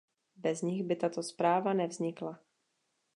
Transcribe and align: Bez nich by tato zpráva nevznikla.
Bez 0.35 0.61
nich 0.63 0.81
by 0.83 0.95
tato 0.95 1.23
zpráva 1.23 1.73
nevznikla. 1.73 2.39